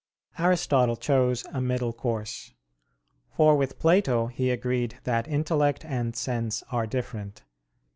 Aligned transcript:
Aristotle 0.39 0.95
chose 0.97 1.45
a 1.53 1.61
middle 1.61 1.93
course. 1.93 2.55
For 3.35 3.55
with 3.55 3.77
Plato 3.77 4.25
he 4.25 4.49
agreed 4.49 4.97
that 5.03 5.27
intellect 5.27 5.85
and 5.85 6.15
sense 6.15 6.63
are 6.71 6.87
different. 6.87 7.43